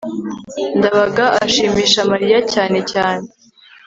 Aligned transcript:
ndabaga 0.77 1.25
ashimisha 1.45 1.99
mariya 2.11 2.39
cyane 2.53 2.79
cyane 2.91 3.27